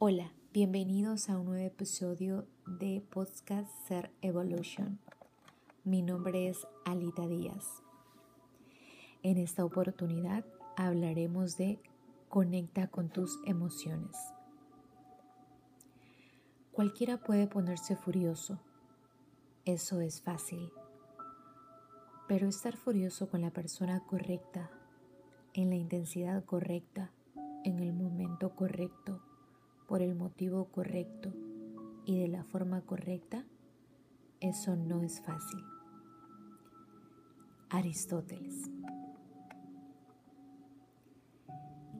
[0.00, 4.98] Hola, bienvenidos a un nuevo episodio de Podcast Ser Evolution.
[5.84, 7.80] Mi nombre es Alita Díaz.
[9.22, 10.44] En esta oportunidad
[10.76, 11.78] hablaremos de
[12.28, 14.16] conecta con tus emociones.
[16.72, 18.58] Cualquiera puede ponerse furioso,
[19.64, 20.72] eso es fácil,
[22.26, 24.70] pero estar furioso con la persona correcta,
[25.54, 27.12] en la intensidad correcta,
[27.62, 29.22] en el momento correcto,
[29.86, 31.32] por el motivo correcto
[32.04, 33.44] y de la forma correcta,
[34.40, 35.62] eso no es fácil.
[37.70, 38.70] Aristóteles.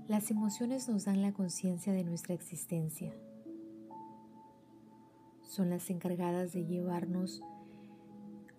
[0.07, 3.15] Las emociones nos dan la conciencia de nuestra existencia.
[5.43, 7.43] Son las encargadas de llevarnos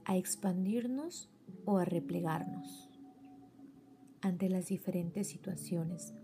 [0.05, 1.29] a expandirnos
[1.65, 2.89] o a replegarnos
[4.21, 6.15] ante las diferentes situaciones,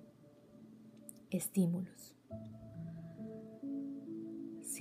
[1.30, 2.16] estímulos.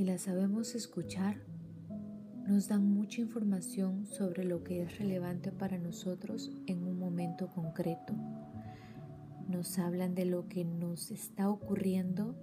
[0.01, 1.43] Si las sabemos escuchar,
[2.49, 8.15] nos dan mucha información sobre lo que es relevante para nosotros en un momento concreto.
[9.47, 12.35] Nos hablan de lo que nos está ocurriendo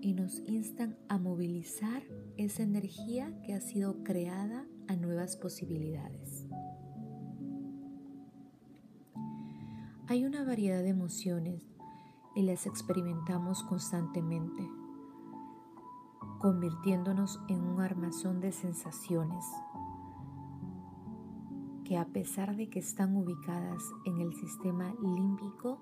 [0.00, 2.02] y nos instan a movilizar
[2.38, 6.46] esa energía que ha sido creada a nuevas posibilidades.
[10.08, 11.62] Hay una variedad de emociones
[12.34, 14.66] y las experimentamos constantemente
[16.38, 19.44] convirtiéndonos en un armazón de sensaciones
[21.84, 25.78] que a pesar de que están ubicadas en el sistema límbico,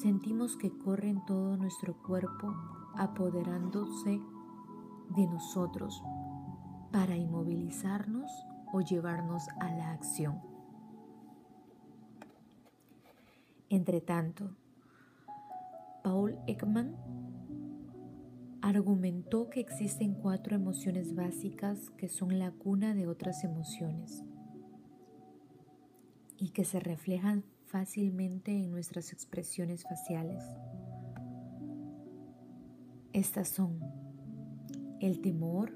[0.00, 2.54] sentimos que corren todo nuestro cuerpo
[2.96, 4.20] apoderándose
[5.16, 6.02] de nosotros
[6.92, 8.30] para inmovilizarnos
[8.72, 10.40] o llevarnos a la acción.
[13.70, 14.50] Entre tanto,
[16.04, 16.96] Paul Ekman
[18.68, 24.22] argumentó que existen cuatro emociones básicas que son la cuna de otras emociones
[26.36, 30.44] y que se reflejan fácilmente en nuestras expresiones faciales.
[33.14, 33.80] Estas son
[35.00, 35.72] el temor,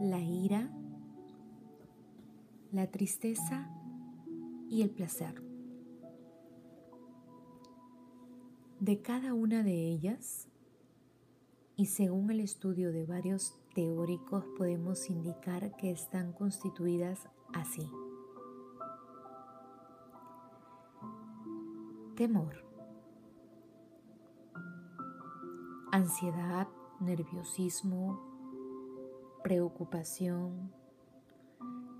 [0.00, 0.70] la ira,
[2.70, 3.68] la tristeza
[4.68, 5.42] y el placer.
[8.78, 10.48] De cada una de ellas
[11.78, 17.88] y según el estudio de varios teóricos podemos indicar que están constituidas así.
[22.16, 22.64] Temor.
[25.92, 26.66] Ansiedad,
[26.98, 28.20] nerviosismo,
[29.44, 30.72] preocupación,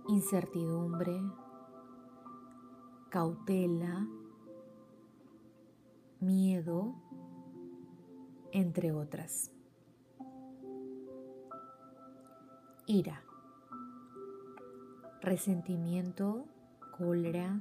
[0.08, 1.22] incertidumbre,
[3.10, 4.08] cautela,
[6.18, 6.96] miedo,
[8.50, 9.52] entre otras.
[12.88, 13.22] Ira,
[15.20, 16.46] resentimiento,
[16.96, 17.60] cólera,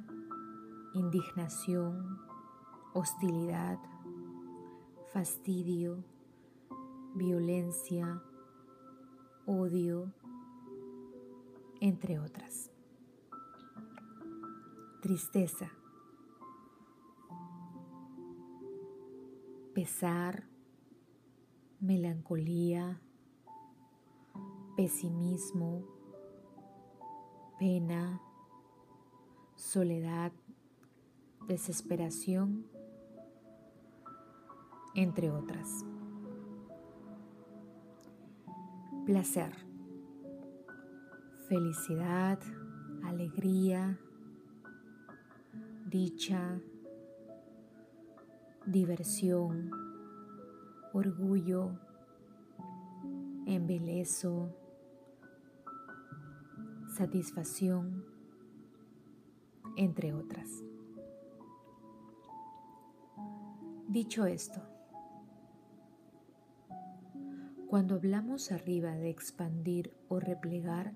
[0.93, 2.17] indignación,
[2.93, 3.77] hostilidad,
[5.11, 6.01] fastidio,
[7.13, 8.23] violencia,
[9.45, 10.13] odio,
[11.81, 12.71] entre otras.
[15.01, 15.69] Tristeza,
[19.73, 20.47] pesar,
[21.81, 23.01] melancolía,
[24.77, 25.83] pesimismo,
[27.57, 28.21] pena,
[29.55, 30.31] soledad,
[31.47, 32.67] desesperación,
[34.93, 35.83] entre otras.
[39.07, 39.51] Placer,
[41.49, 42.37] felicidad,
[43.03, 43.99] alegría,
[45.87, 46.61] dicha,
[48.67, 49.71] diversión,
[50.93, 51.71] orgullo,
[53.47, 54.66] embelezo,
[56.97, 58.03] satisfacción,
[59.75, 60.63] entre otras.
[63.87, 64.63] Dicho esto,
[67.67, 70.95] cuando hablamos arriba de expandir o replegar,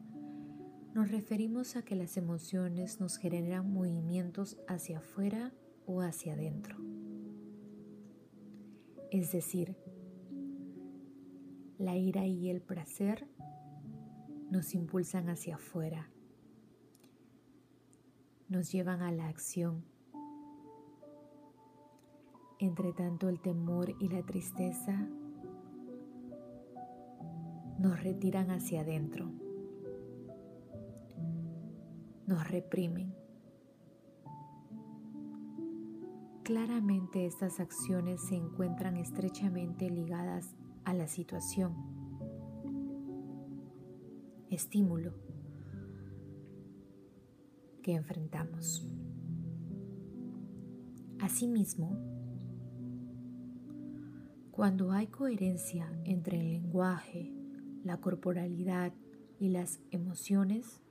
[0.96, 5.54] nos referimos a que las emociones nos generan movimientos hacia afuera
[5.86, 6.78] o hacia adentro.
[9.12, 9.78] Es decir,
[11.78, 13.28] la ira y el placer
[14.52, 16.12] nos impulsan hacia afuera,
[18.50, 19.84] nos llevan a la acción.
[22.60, 25.08] Entre tanto el temor y la tristeza
[27.80, 29.32] nos retiran hacia adentro,
[32.28, 33.16] nos reprimen,
[36.44, 42.01] Claramente estas acciones se encuentran estrechamente ligadas a la situación.
[44.52, 45.14] Estímulo
[47.82, 48.86] que enfrentamos.
[51.22, 51.98] Asimismo,
[54.52, 57.32] cuando hay coherencia entre el lenguaje,
[57.86, 58.92] la corporalidad
[59.40, 60.82] y las emociones,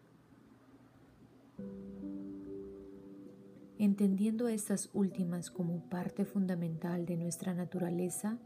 [3.79, 8.39] entendiendo estas últimas como parte fundamental de nuestra naturaleza,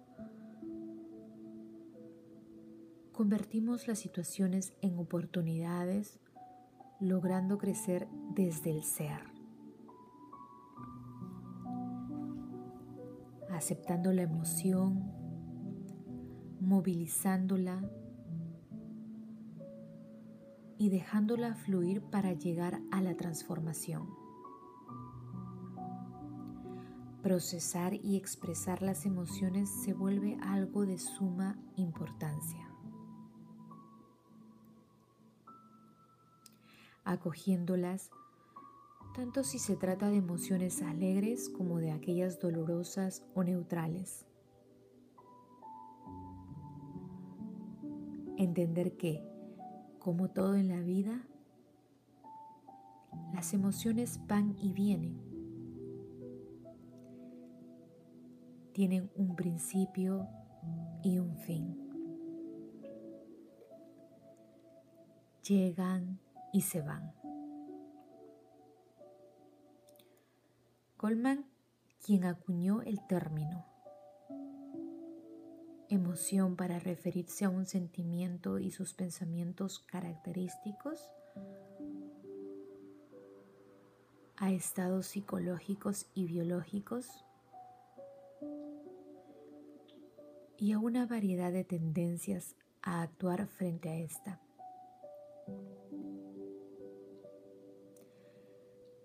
[3.14, 6.18] convertimos las situaciones en oportunidades,
[7.00, 9.20] logrando crecer desde el ser,
[13.50, 15.12] aceptando la emoción,
[16.60, 17.88] movilizándola
[20.76, 24.08] y dejándola fluir para llegar a la transformación.
[27.22, 32.73] Procesar y expresar las emociones se vuelve algo de suma importancia.
[37.04, 38.10] Acogiéndolas,
[39.14, 44.26] tanto si se trata de emociones alegres como de aquellas dolorosas o neutrales.
[48.36, 49.22] Entender que,
[49.98, 51.26] como todo en la vida,
[53.32, 55.34] las emociones van y vienen
[58.74, 60.28] tienen un principio
[61.04, 61.78] y un fin.
[65.48, 66.18] Llegan
[66.54, 67.12] y se van.
[70.96, 71.44] Goldman,
[72.00, 73.66] quien acuñó el término
[75.88, 81.10] emoción para referirse a un sentimiento y sus pensamientos característicos,
[84.36, 87.24] a estados psicológicos y biológicos,
[90.56, 94.40] y a una variedad de tendencias a actuar frente a esta.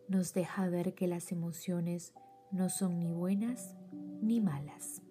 [0.09, 2.13] Nos deja ver que las emociones
[2.51, 3.75] no son ni buenas
[4.21, 5.01] ni malas.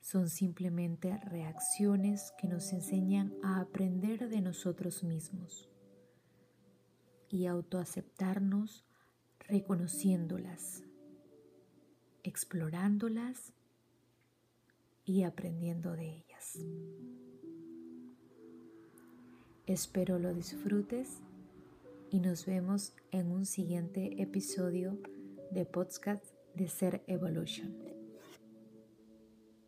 [0.00, 5.68] Son simplemente reacciones que nos enseñan a aprender de nosotros mismos
[7.28, 8.86] y autoaceptarnos
[9.40, 10.84] reconociéndolas
[12.28, 13.52] explorándolas
[15.04, 16.58] y aprendiendo de ellas.
[19.66, 21.20] Espero lo disfrutes
[22.10, 24.98] y nos vemos en un siguiente episodio
[25.50, 26.24] de podcast
[26.54, 27.87] de Ser Evolution.